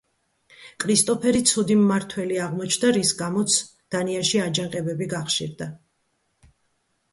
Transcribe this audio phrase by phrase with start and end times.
[0.83, 3.59] კრისტოფერი ცუდი მმართველი აღმოჩნდა, რის გამოც
[3.97, 5.71] დანიაში აჯანყებები გახშირდა.